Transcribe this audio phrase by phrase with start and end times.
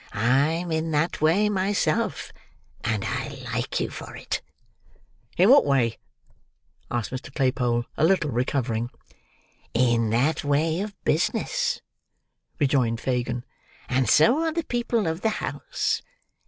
[0.13, 2.31] "I'm in that way myself,
[2.83, 4.41] and I like you for it."
[5.37, 5.99] "In what way?"
[6.89, 7.31] asked Mr.
[7.31, 8.89] Claypole, a little recovering.
[9.75, 11.81] "In that way of business,"
[12.59, 13.45] rejoined Fagin;
[13.87, 16.01] "and so are the people of the house.